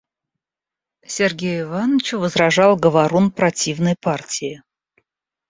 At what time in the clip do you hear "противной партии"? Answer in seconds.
3.29-4.63